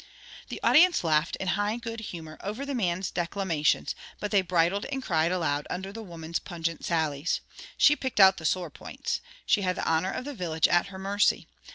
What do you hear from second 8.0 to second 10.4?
out the sore points. She had the honour of the